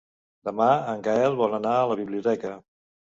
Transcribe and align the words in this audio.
Demà 0.47 0.69
en 0.93 1.03
Gaël 1.07 1.37
vol 1.41 1.53
anar 1.57 1.73
a 1.83 1.83
la 1.91 1.99
biblioteca. 1.99 2.55